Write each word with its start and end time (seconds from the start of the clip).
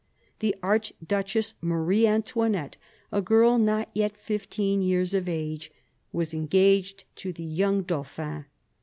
The 0.39 0.55
Archduchess 0.63 1.53
Marie 1.61 2.07
Antoinette, 2.07 2.75
a 3.11 3.21
girl 3.21 3.59
not 3.59 3.87
yet 3.93 4.17
fifteen 4.17 4.81
years 4.81 5.13
of 5.13 5.29
age, 5.29 5.71
was 6.11 6.33
engaged 6.33 7.03
to 7.17 7.31
the 7.31 7.43
young 7.45 7.83
dauphin. 7.83 8.45